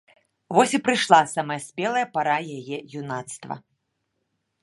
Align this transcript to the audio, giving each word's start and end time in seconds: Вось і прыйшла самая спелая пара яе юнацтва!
Вось 0.57 0.71
і 0.75 0.79
прыйшла 0.85 1.17
самая 1.33 1.57
спелая 1.67 2.01
пара 2.17 2.37
яе 2.57 2.77
юнацтва! 3.01 3.55